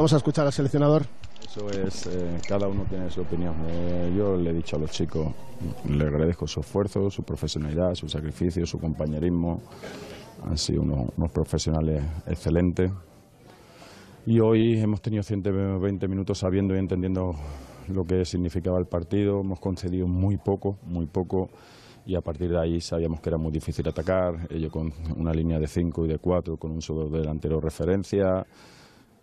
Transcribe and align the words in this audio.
Vamos 0.00 0.14
a 0.14 0.16
escuchar 0.16 0.46
al 0.46 0.52
seleccionador. 0.54 1.02
Eso 1.46 1.68
es, 1.68 2.06
eh, 2.06 2.38
cada 2.48 2.66
uno 2.66 2.86
tiene 2.88 3.10
su 3.10 3.20
opinión. 3.20 3.54
Eh, 3.68 4.10
yo 4.16 4.34
le 4.34 4.48
he 4.48 4.54
dicho 4.54 4.76
a 4.76 4.78
los 4.78 4.90
chicos, 4.90 5.30
le 5.90 6.06
agradezco 6.06 6.46
su 6.46 6.60
esfuerzo, 6.60 7.10
su 7.10 7.22
profesionalidad, 7.22 7.94
su 7.94 8.08
sacrificio, 8.08 8.64
su 8.64 8.78
compañerismo. 8.78 9.60
Han 10.42 10.56
sido 10.56 10.80
unos, 10.80 11.10
unos 11.18 11.30
profesionales 11.32 12.02
excelentes. 12.26 12.90
Y 14.24 14.40
hoy 14.40 14.80
hemos 14.80 15.02
tenido 15.02 15.22
120 15.22 16.08
minutos 16.08 16.38
sabiendo 16.38 16.74
y 16.74 16.78
entendiendo 16.78 17.34
lo 17.88 18.02
que 18.04 18.24
significaba 18.24 18.78
el 18.78 18.86
partido. 18.86 19.40
Hemos 19.40 19.60
concedido 19.60 20.06
muy 20.06 20.38
poco, 20.38 20.78
muy 20.84 21.08
poco. 21.08 21.50
Y 22.06 22.14
a 22.14 22.22
partir 22.22 22.48
de 22.48 22.58
ahí 22.58 22.80
sabíamos 22.80 23.20
que 23.20 23.28
era 23.28 23.36
muy 23.36 23.52
difícil 23.52 23.86
atacar. 23.86 24.48
Ellos 24.48 24.72
con 24.72 24.94
una 25.18 25.34
línea 25.34 25.58
de 25.58 25.66
5 25.66 26.06
y 26.06 26.08
de 26.08 26.18
4, 26.18 26.56
con 26.56 26.70
un 26.70 26.80
solo 26.80 27.10
delantero 27.10 27.60
referencia. 27.60 28.46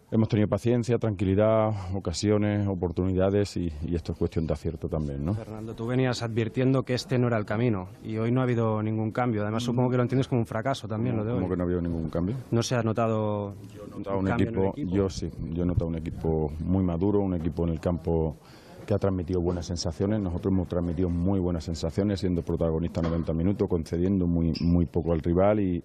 Hemos 0.09 0.29
tenido 0.29 0.47
paciencia, 0.47 0.97
tranquilidad, 0.97 1.93
ocasiones, 1.93 2.65
oportunidades 2.65 3.57
y, 3.57 3.73
y, 3.85 3.93
esto 3.93 4.13
es 4.13 4.17
cuestión 4.17 4.47
de 4.47 4.53
acierto 4.53 4.87
también, 4.87 5.25
¿no? 5.25 5.33
Fernando, 5.33 5.75
tú 5.75 5.85
venías 5.85 6.23
advirtiendo 6.23 6.83
que 6.83 6.93
este 6.93 7.19
no 7.19 7.27
era 7.27 7.37
el 7.37 7.43
camino 7.43 7.89
y 8.05 8.15
hoy 8.17 8.31
no 8.31 8.39
ha 8.39 8.43
habido 8.43 8.81
ningún 8.81 9.11
cambio. 9.11 9.41
Además, 9.41 9.63
supongo 9.63 9.89
que 9.89 9.97
lo 9.97 10.03
entiendes 10.03 10.29
como 10.29 10.39
un 10.39 10.47
fracaso 10.47 10.87
también, 10.87 11.15
¿Cómo, 11.15 11.23
lo 11.23 11.27
de 11.27 11.33
hoy. 11.33 11.39
¿Cómo 11.39 11.49
que 11.49 11.57
no 11.57 11.63
ha 11.63 11.65
habido 11.65 11.81
ningún 11.81 12.09
cambio? 12.09 12.37
No 12.51 12.63
se 12.63 12.75
ha 12.75 12.83
notado, 12.83 13.55
yo 13.75 13.83
he 13.85 13.89
notado 13.89 14.19
un, 14.19 14.27
equipo, 14.29 14.73
yo 14.77 15.09
sí, 15.09 15.29
yo 15.51 15.63
he 15.63 15.65
notado 15.65 15.87
un 15.87 15.95
equipo 15.95 16.53
muy 16.59 16.85
maduro, 16.85 17.19
un 17.19 17.33
equipo 17.33 17.65
en 17.65 17.71
el 17.71 17.81
campo 17.81 18.37
que 18.85 18.93
ha 18.93 18.97
transmitido 18.99 19.41
buenas 19.41 19.65
sensaciones. 19.65 20.21
Nosotros 20.21 20.53
hemos 20.53 20.69
transmitido 20.69 21.09
muy 21.09 21.41
buenas 21.41 21.65
sensaciones, 21.65 22.21
siendo 22.21 22.43
protagonista 22.43 23.01
90 23.01 23.33
minutos, 23.33 23.67
concediendo 23.67 24.25
muy, 24.25 24.53
muy 24.61 24.85
poco 24.85 25.11
al 25.11 25.19
rival 25.19 25.59
y 25.59 25.83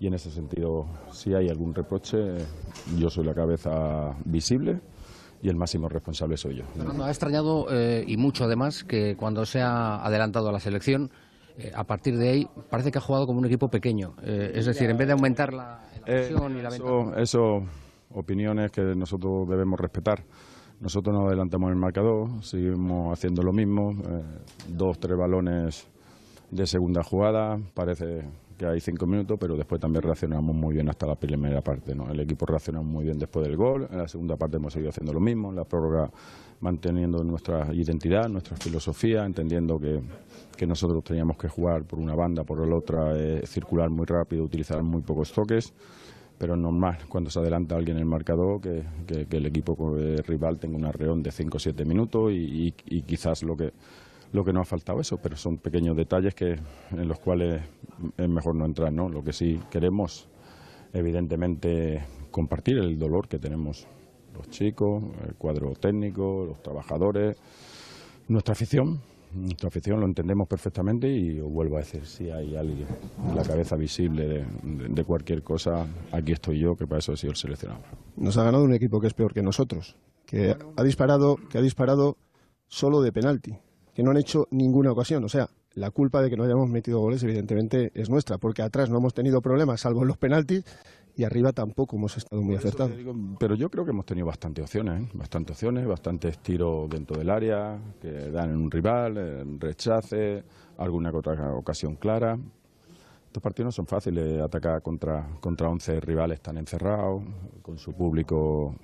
y 0.00 0.06
en 0.06 0.14
ese 0.14 0.30
sentido, 0.30 0.86
si 1.10 1.34
hay 1.34 1.48
algún 1.48 1.74
reproche, 1.74 2.18
yo 2.96 3.10
soy 3.10 3.24
la 3.24 3.34
cabeza 3.34 4.14
visible 4.24 4.80
y 5.42 5.48
el 5.48 5.56
máximo 5.56 5.88
responsable 5.88 6.36
soy 6.36 6.56
yo. 6.56 6.64
Fernando, 6.76 7.04
ha 7.04 7.08
extrañado 7.08 7.66
eh, 7.70 8.04
y 8.06 8.16
mucho 8.16 8.44
además 8.44 8.84
que 8.84 9.16
cuando 9.16 9.44
se 9.44 9.60
ha 9.60 10.04
adelantado 10.04 10.48
a 10.48 10.52
la 10.52 10.60
selección, 10.60 11.10
eh, 11.56 11.72
a 11.74 11.84
partir 11.84 12.16
de 12.16 12.28
ahí 12.28 12.48
parece 12.70 12.92
que 12.92 12.98
ha 12.98 13.00
jugado 13.00 13.26
como 13.26 13.40
un 13.40 13.46
equipo 13.46 13.68
pequeño. 13.68 14.14
Eh, 14.22 14.52
es 14.54 14.66
decir, 14.66 14.88
en 14.88 14.96
vez 14.96 15.08
de 15.08 15.14
aumentar 15.14 15.52
la, 15.52 15.80
la 15.98 16.04
presión 16.04 16.56
y 16.56 16.62
la 16.62 16.68
eso, 16.68 16.96
ventaja. 16.96 17.20
Eso, 17.20 17.62
opiniones 18.14 18.70
que 18.70 18.82
nosotros 18.82 19.48
debemos 19.48 19.80
respetar. 19.80 20.22
Nosotros 20.80 21.12
nos 21.12 21.26
adelantamos 21.26 21.68
en 21.68 21.74
el 21.74 21.80
marcador, 21.80 22.44
seguimos 22.44 23.12
haciendo 23.12 23.42
lo 23.42 23.52
mismo, 23.52 23.96
dos, 24.68 25.00
tres 25.00 25.18
balones 25.18 25.88
de 26.52 26.66
segunda 26.68 27.02
jugada, 27.02 27.58
parece 27.74 28.22
que 28.58 28.66
hay 28.66 28.80
cinco 28.80 29.06
minutos, 29.06 29.38
pero 29.40 29.56
después 29.56 29.80
también 29.80 30.02
reaccionamos 30.02 30.54
muy 30.54 30.74
bien 30.74 30.88
hasta 30.88 31.06
la 31.06 31.14
primera 31.14 31.62
parte. 31.62 31.94
¿no? 31.94 32.10
El 32.10 32.20
equipo 32.20 32.44
reaccionó 32.44 32.82
muy 32.82 33.04
bien 33.04 33.18
después 33.18 33.46
del 33.46 33.56
gol, 33.56 33.88
en 33.90 33.98
la 33.98 34.08
segunda 34.08 34.36
parte 34.36 34.56
hemos 34.56 34.72
seguido 34.72 34.90
haciendo 34.90 35.12
lo 35.12 35.20
mismo, 35.20 35.50
en 35.50 35.56
la 35.56 35.64
prórroga 35.64 36.10
manteniendo 36.60 37.22
nuestra 37.22 37.72
identidad, 37.72 38.28
nuestra 38.28 38.56
filosofía, 38.56 39.24
entendiendo 39.24 39.78
que, 39.78 40.00
que 40.56 40.66
nosotros 40.66 41.04
teníamos 41.04 41.38
que 41.38 41.48
jugar 41.48 41.84
por 41.84 42.00
una 42.00 42.16
banda, 42.16 42.42
por 42.42 42.66
la 42.66 42.74
otra, 42.74 43.16
eh, 43.16 43.42
circular 43.46 43.90
muy 43.90 44.06
rápido, 44.06 44.42
utilizar 44.42 44.82
muy 44.82 45.02
pocos 45.02 45.32
toques. 45.32 45.72
Pero 46.36 46.54
es 46.54 46.60
normal 46.60 46.98
cuando 47.08 47.30
se 47.30 47.38
adelanta 47.40 47.74
alguien 47.74 47.96
en 47.96 48.02
el 48.02 48.08
marcador 48.08 48.60
que, 48.60 48.84
que, 49.06 49.36
el 49.36 49.46
equipo 49.46 49.96
rival 50.24 50.58
tenga 50.58 50.76
un 50.76 50.84
arreón 50.84 51.20
de 51.20 51.32
5 51.32 51.56
o 51.56 51.58
7 51.58 51.84
minutos 51.84 52.30
y, 52.30 52.72
y 52.86 53.02
quizás 53.02 53.42
lo 53.42 53.56
que, 53.56 53.72
lo 54.32 54.44
que 54.44 54.52
nos 54.52 54.62
ha 54.62 54.64
faltado 54.64 55.00
eso, 55.00 55.18
pero 55.18 55.36
son 55.36 55.58
pequeños 55.58 55.96
detalles 55.96 56.34
que, 56.34 56.58
en 56.90 57.08
los 57.08 57.18
cuales 57.18 57.62
es 58.16 58.28
mejor 58.28 58.54
no 58.54 58.64
entrar, 58.64 58.92
¿no? 58.92 59.08
Lo 59.08 59.22
que 59.22 59.32
sí 59.32 59.60
queremos, 59.70 60.28
evidentemente, 60.92 62.02
compartir 62.30 62.78
el 62.78 62.98
dolor 62.98 63.28
que 63.28 63.38
tenemos 63.38 63.86
los 64.34 64.48
chicos, 64.50 65.02
el 65.26 65.34
cuadro 65.34 65.72
técnico, 65.74 66.44
los 66.46 66.62
trabajadores, 66.62 67.36
nuestra 68.28 68.52
afición. 68.52 69.00
Nuestra 69.34 69.68
afición 69.68 70.00
lo 70.00 70.06
entendemos 70.06 70.48
perfectamente 70.48 71.06
y 71.06 71.38
os 71.38 71.52
vuelvo 71.52 71.76
a 71.76 71.80
decir, 71.80 72.06
si 72.06 72.30
hay 72.30 72.56
alguien 72.56 72.86
la 73.34 73.42
cabeza 73.42 73.76
visible 73.76 74.46
de 74.62 75.04
cualquier 75.04 75.42
cosa, 75.42 75.86
aquí 76.12 76.32
estoy 76.32 76.60
yo, 76.60 76.76
que 76.76 76.86
para 76.86 77.00
eso 77.00 77.12
he 77.12 77.16
sido 77.18 77.32
el 77.32 77.36
seleccionado. 77.36 77.82
Nos 78.16 78.38
ha 78.38 78.44
ganado 78.44 78.64
un 78.64 78.72
equipo 78.72 79.00
que 79.00 79.06
es 79.06 79.12
peor 79.12 79.34
que 79.34 79.42
nosotros, 79.42 79.96
que 80.24 80.56
ha 80.76 80.82
disparado, 80.82 81.36
que 81.50 81.58
ha 81.58 81.60
disparado 81.60 82.16
solo 82.68 83.02
de 83.02 83.12
penalti 83.12 83.58
que 83.98 84.04
no 84.04 84.12
han 84.12 84.16
hecho 84.16 84.46
ninguna 84.52 84.92
ocasión. 84.92 85.24
O 85.24 85.28
sea, 85.28 85.48
la 85.74 85.90
culpa 85.90 86.22
de 86.22 86.30
que 86.30 86.36
no 86.36 86.44
hayamos 86.44 86.70
metido 86.70 87.00
goles, 87.00 87.20
evidentemente, 87.24 87.90
es 87.96 88.08
nuestra, 88.08 88.38
porque 88.38 88.62
atrás 88.62 88.88
no 88.90 88.98
hemos 88.98 89.12
tenido 89.12 89.40
problemas, 89.40 89.80
salvo 89.80 90.02
en 90.02 90.06
los 90.06 90.16
penaltis, 90.16 90.64
y 91.16 91.24
arriba 91.24 91.50
tampoco 91.52 91.96
hemos 91.96 92.16
estado 92.16 92.40
muy 92.40 92.54
acertados. 92.54 92.96
Digo, 92.96 93.12
pero 93.40 93.56
yo 93.56 93.68
creo 93.68 93.84
que 93.84 93.90
hemos 93.90 94.06
tenido 94.06 94.24
bastantes 94.28 94.62
opciones, 94.62 95.02
¿eh? 95.02 95.08
bastantes 95.14 95.56
opciones, 95.56 95.84
bastantes 95.84 96.38
tiros 96.38 96.88
dentro 96.88 97.18
del 97.18 97.28
área, 97.28 97.76
que 98.00 98.30
dan 98.30 98.50
en 98.50 98.58
un 98.58 98.70
rival, 98.70 99.18
en 99.18 99.60
rechace, 99.60 100.44
alguna 100.76 101.10
otra 101.12 101.52
ocasión 101.56 101.96
clara. 101.96 102.38
Estos 103.26 103.42
partidos 103.42 103.66
no 103.66 103.72
son 103.72 103.86
fáciles, 103.88 104.40
atacar 104.40 104.80
contra, 104.80 105.28
contra 105.40 105.68
11 105.70 105.98
rivales 105.98 106.40
tan 106.40 106.56
encerrados, 106.56 107.24
con 107.62 107.78
su 107.78 107.92
público 107.94 108.76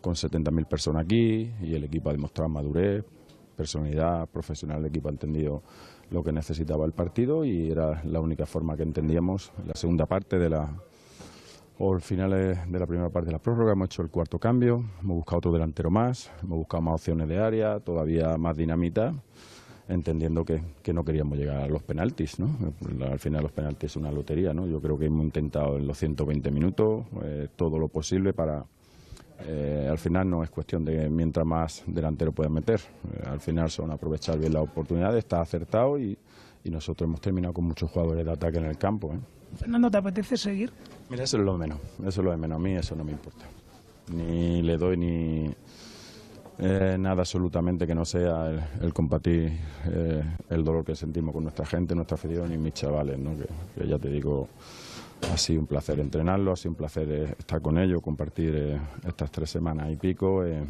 con 0.00 0.14
70.000 0.14 0.66
personas 0.66 1.04
aquí, 1.04 1.52
y 1.60 1.74
el 1.74 1.84
equipo 1.84 2.08
ha 2.08 2.12
demostrado 2.12 2.48
madurez, 2.48 3.04
personalidad 3.54 4.28
profesional 4.28 4.82
del 4.82 4.90
equipo 4.90 5.08
ha 5.08 5.12
entendido 5.12 5.62
lo 6.10 6.22
que 6.22 6.32
necesitaba 6.32 6.84
el 6.84 6.92
partido 6.92 7.44
y 7.44 7.70
era 7.70 8.02
la 8.04 8.20
única 8.20 8.46
forma 8.46 8.76
que 8.76 8.82
entendíamos. 8.82 9.52
La 9.66 9.74
segunda 9.74 10.06
parte 10.06 10.38
de 10.38 10.50
la 10.50 10.70
o 11.78 11.92
al 11.92 12.00
final 12.00 12.30
de 12.30 12.78
la 12.78 12.86
primera 12.86 13.08
parte 13.10 13.26
de 13.26 13.32
la 13.32 13.40
prórroga 13.40 13.72
hemos 13.72 13.86
hecho 13.86 14.02
el 14.02 14.08
cuarto 14.08 14.38
cambio, 14.38 14.84
hemos 15.02 15.16
buscado 15.16 15.38
otro 15.38 15.52
delantero 15.52 15.90
más, 15.90 16.30
hemos 16.42 16.58
buscado 16.58 16.82
más 16.82 16.94
opciones 16.94 17.28
de 17.28 17.38
área, 17.38 17.80
todavía 17.80 18.36
más 18.36 18.56
dinamita, 18.56 19.12
entendiendo 19.88 20.44
que, 20.44 20.62
que 20.82 20.92
no 20.92 21.04
queríamos 21.04 21.36
llegar 21.36 21.62
a 21.62 21.66
los 21.66 21.82
penaltis, 21.82 22.38
¿no? 22.38 22.48
Al 23.10 23.18
final 23.18 23.42
los 23.42 23.52
penaltis 23.52 23.90
es 23.90 23.96
una 23.96 24.12
lotería, 24.12 24.54
¿no? 24.54 24.66
Yo 24.66 24.80
creo 24.80 24.96
que 24.96 25.06
hemos 25.06 25.24
intentado 25.24 25.76
en 25.76 25.86
los 25.86 25.98
120 25.98 26.50
minutos 26.52 27.06
eh, 27.22 27.48
todo 27.56 27.78
lo 27.78 27.88
posible 27.88 28.32
para 28.32 28.64
eh, 29.40 29.88
al 29.90 29.98
final 29.98 30.30
no 30.30 30.42
es 30.42 30.50
cuestión 30.50 30.84
de 30.84 31.08
mientras 31.10 31.44
más 31.44 31.82
delantero 31.86 32.32
puedan 32.32 32.52
meter. 32.52 32.80
Eh, 32.80 33.22
al 33.26 33.40
final 33.40 33.70
son 33.70 33.90
aprovechar 33.90 34.38
bien 34.38 34.52
la 34.52 34.60
oportunidad, 34.60 35.16
está 35.16 35.40
acertado 35.40 35.98
y, 35.98 36.16
y, 36.62 36.70
nosotros 36.70 37.08
hemos 37.08 37.20
terminado 37.20 37.52
con 37.52 37.64
muchos 37.64 37.90
jugadores 37.90 38.24
de 38.24 38.32
ataque 38.32 38.58
en 38.58 38.66
el 38.66 38.78
campo. 38.78 39.12
¿eh? 39.12 39.18
Fernando, 39.56 39.90
¿te 39.90 39.98
apetece 39.98 40.36
seguir? 40.36 40.72
Mira, 41.10 41.24
eso 41.24 41.36
es 41.36 41.44
lo 41.44 41.58
menos, 41.58 41.78
eso 42.00 42.20
es 42.20 42.24
lo 42.24 42.30
de 42.30 42.36
menos. 42.36 42.56
A 42.56 42.58
mí 42.58 42.72
eso 42.72 42.94
no 42.94 43.04
me 43.04 43.12
importa. 43.12 43.44
Ni 44.12 44.62
le 44.62 44.76
doy 44.76 44.96
ni 44.96 45.50
eh, 46.58 46.96
nada 46.98 47.22
absolutamente 47.22 47.86
que 47.86 47.94
no 47.94 48.04
sea 48.04 48.50
el, 48.50 48.62
el 48.82 48.94
compartir 48.94 49.52
el 50.48 50.64
dolor 50.64 50.84
que 50.84 50.94
sentimos 50.94 51.34
con 51.34 51.42
nuestra 51.42 51.66
gente, 51.66 51.94
nuestra 51.94 52.14
afición 52.14 52.52
y 52.52 52.58
mis 52.58 52.74
chavales, 52.74 53.18
¿no? 53.18 53.36
que, 53.36 53.46
que 53.74 53.88
ya 53.88 53.98
te 53.98 54.08
digo 54.08 54.48
ha 55.32 55.36
sido 55.36 55.60
un 55.60 55.66
placer 55.66 56.00
entrenarlo, 56.00 56.52
ha 56.52 56.56
sido 56.56 56.70
un 56.70 56.76
placer 56.76 57.10
estar 57.38 57.60
con 57.60 57.78
ellos, 57.78 58.00
compartir 58.02 58.54
eh, 58.54 58.80
estas 59.06 59.30
tres 59.30 59.50
semanas 59.50 59.90
y 59.90 59.96
pico. 59.96 60.44
Eh, 60.44 60.64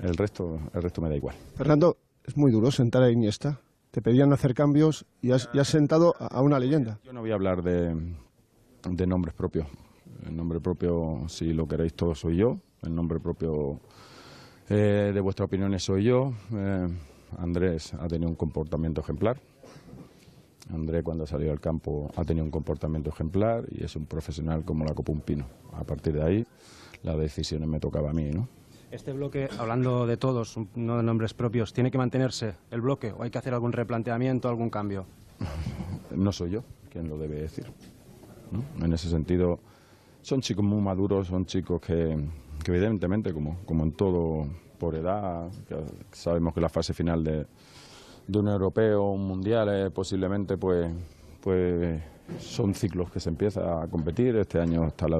el 0.00 0.14
resto, 0.16 0.58
el 0.72 0.82
resto 0.82 1.00
me 1.00 1.08
da 1.08 1.16
igual. 1.16 1.34
Fernando, 1.54 1.96
es 2.24 2.36
muy 2.36 2.50
duro 2.50 2.70
sentar 2.70 3.02
a 3.02 3.10
Iniesta. 3.10 3.60
Te 3.90 4.02
pedían 4.02 4.32
hacer 4.32 4.54
cambios 4.54 5.06
y 5.22 5.32
has, 5.32 5.48
y 5.52 5.58
has 5.58 5.68
sentado 5.68 6.14
a 6.18 6.42
una 6.42 6.58
leyenda. 6.58 6.98
Yo 7.04 7.12
no 7.12 7.20
voy 7.20 7.30
a 7.30 7.34
hablar 7.34 7.62
de, 7.62 7.94
de 8.84 9.06
nombres 9.06 9.34
propios. 9.34 9.66
El 10.26 10.36
nombre 10.36 10.60
propio, 10.60 11.24
si 11.28 11.52
lo 11.52 11.66
queréis 11.66 11.94
todo, 11.94 12.14
soy 12.14 12.36
yo. 12.36 12.58
El 12.82 12.94
nombre 12.94 13.18
propio 13.18 13.80
eh, 14.68 15.10
de 15.12 15.20
vuestras 15.20 15.46
opiniones 15.46 15.82
soy 15.82 16.04
yo. 16.04 16.32
Andrés 17.38 17.94
ha 17.94 18.06
tenido 18.08 18.28
un 18.28 18.36
comportamiento 18.36 19.00
ejemplar. 19.00 19.40
André 20.72 21.02
cuando 21.02 21.24
ha 21.24 21.26
salido 21.26 21.52
al 21.52 21.60
campo 21.60 22.10
ha 22.16 22.24
tenido 22.24 22.44
un 22.44 22.50
comportamiento 22.50 23.10
ejemplar 23.10 23.64
y 23.70 23.84
es 23.84 23.96
un 23.96 24.06
profesional 24.06 24.64
como 24.64 24.84
la 24.84 24.94
copa 24.94 25.12
un 25.12 25.20
pino. 25.20 25.46
A 25.72 25.84
partir 25.84 26.14
de 26.14 26.22
ahí 26.22 26.46
las 27.02 27.16
decisiones 27.16 27.68
me 27.68 27.80
tocaba 27.80 28.10
a 28.10 28.12
mí, 28.12 28.30
¿no? 28.30 28.48
Este 28.90 29.12
bloque, 29.12 29.48
hablando 29.58 30.06
de 30.06 30.16
todos, 30.16 30.58
no 30.74 30.96
de 30.96 31.02
nombres 31.02 31.34
propios, 31.34 31.74
¿tiene 31.74 31.90
que 31.90 31.98
mantenerse 31.98 32.54
el 32.70 32.80
bloque 32.80 33.12
o 33.12 33.22
hay 33.22 33.30
que 33.30 33.36
hacer 33.36 33.52
algún 33.52 33.72
replanteamiento, 33.72 34.48
algún 34.48 34.70
cambio? 34.70 35.06
No 36.10 36.32
soy 36.32 36.52
yo 36.52 36.64
quien 36.90 37.06
lo 37.06 37.18
debe 37.18 37.42
decir. 37.42 37.66
¿no? 38.50 38.84
En 38.84 38.92
ese 38.94 39.10
sentido, 39.10 39.60
son 40.22 40.40
chicos 40.40 40.64
muy 40.64 40.80
maduros, 40.80 41.28
son 41.28 41.44
chicos 41.44 41.82
que, 41.82 42.18
que 42.64 42.70
evidentemente, 42.72 43.32
como, 43.32 43.58
como 43.66 43.84
en 43.84 43.92
todo, 43.92 44.46
por 44.78 44.94
edad, 44.94 45.50
sabemos 46.12 46.54
que 46.54 46.60
la 46.60 46.68
fase 46.70 46.94
final 46.94 47.22
de, 47.22 47.46
de 48.28 48.38
un 48.38 48.48
europeo, 48.48 49.10
un 49.10 49.26
mundial, 49.26 49.68
eh, 49.72 49.90
posiblemente 49.90 50.56
pues, 50.56 50.88
pues 51.40 52.00
son 52.38 52.74
ciclos 52.74 53.10
que 53.10 53.18
se 53.18 53.30
empieza 53.30 53.82
a 53.82 53.88
competir. 53.88 54.36
Este 54.36 54.60
año 54.60 54.86
está 54.86 55.08
la 55.08 55.18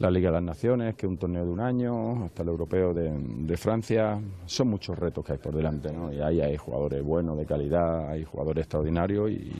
la 0.00 0.10
Liga 0.10 0.30
de 0.30 0.36
las 0.36 0.42
Naciones, 0.42 0.94
que 0.94 1.04
es 1.04 1.10
un 1.10 1.18
torneo 1.18 1.44
de 1.44 1.50
un 1.50 1.60
año, 1.60 2.24
hasta 2.24 2.42
el 2.42 2.48
europeo 2.48 2.94
de, 2.94 3.12
de 3.12 3.56
Francia. 3.58 4.18
Son 4.46 4.68
muchos 4.68 4.98
retos 4.98 5.22
que 5.22 5.32
hay 5.32 5.38
por 5.38 5.54
delante, 5.54 5.92
¿no? 5.92 6.10
Y 6.10 6.22
ahí 6.22 6.40
hay 6.40 6.56
jugadores 6.56 7.04
buenos, 7.04 7.36
de 7.36 7.44
calidad, 7.44 8.08
hay 8.08 8.24
jugadores 8.24 8.62
extraordinarios 8.62 9.30
y, 9.30 9.52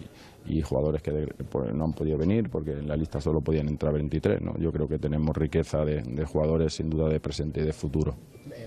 y 0.47 0.63
jugadores 0.63 1.03
que 1.03 1.29
pues, 1.51 1.75
no 1.75 1.85
han 1.85 1.93
podido 1.93 2.17
venir 2.17 2.49
porque 2.49 2.73
en 2.73 2.89
la 2.89 2.97
lista 2.97 3.21
solo 3.21 3.43
podían 3.43 3.69
entrar 3.69 3.93
23, 3.93 4.41
¿no? 4.41 4.57
Yo 4.57 4.73
creo 4.73 4.89
que 4.89 4.99
tenemos 4.99 5.37
riqueza 5.37 5.85
de, 5.85 6.01
de 6.01 6.25
jugadores 6.25 6.73
sin 6.73 6.89
duda 6.89 7.11
de 7.11 7.21
presente 7.21 7.61
y 7.61 7.65
de 7.65 7.75
futuro. 7.75 8.15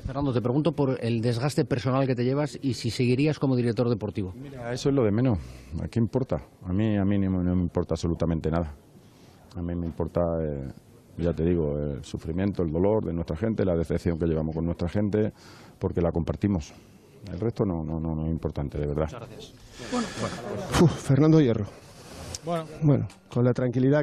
Fernando, 0.05 0.33
te 0.33 0.41
pregunto 0.41 0.73
por 0.73 0.97
el 1.01 1.21
desgaste 1.21 1.63
personal 1.63 2.05
que 2.05 2.15
te 2.15 2.25
llevas 2.25 2.59
y 2.61 2.73
si 2.73 2.89
seguirías 2.91 3.39
como 3.39 3.55
director 3.55 3.88
deportivo. 3.89 4.33
Mira, 4.35 4.73
eso 4.73 4.89
es 4.89 4.95
lo 4.95 5.03
de 5.05 5.11
menos. 5.11 5.39
¿A 5.81 5.88
qué 5.88 6.00
importa? 6.00 6.41
A 6.65 6.73
mí, 6.73 6.97
a 6.97 7.05
mí 7.05 7.17
no, 7.17 7.41
no 7.41 7.55
me 7.55 7.61
importa 7.61 7.94
absolutamente 7.94 8.51
nada. 8.51 8.73
A 9.55 9.61
mí 9.61 9.75
me 9.75 9.85
importa, 9.85 10.21
eh, 10.41 10.67
ya 11.17 11.33
te 11.33 11.45
digo, 11.45 11.77
el 11.77 12.03
sufrimiento, 12.03 12.63
el 12.63 12.71
dolor 12.71 13.05
de 13.05 13.13
nuestra 13.13 13.38
gente, 13.38 13.63
la 13.63 13.77
decepción 13.77 14.19
que 14.19 14.25
llevamos 14.25 14.53
con 14.55 14.65
nuestra 14.65 14.89
gente, 14.89 15.31
porque 15.79 16.01
la 16.01 16.11
compartimos. 16.11 16.73
El 17.31 17.39
resto 17.39 17.63
no, 17.65 17.83
no, 17.83 18.00
no, 18.00 18.13
no 18.13 18.25
es 18.25 18.31
importante, 18.31 18.77
de 18.77 18.88
verdad. 18.88 19.09
Uf, 20.81 20.91
Fernando 20.91 21.39
Hierro. 21.39 21.65
Bueno, 22.44 22.65
Bueno, 22.81 23.07
con 23.29 23.45
la 23.45 23.53
tranquilidad 23.53 23.91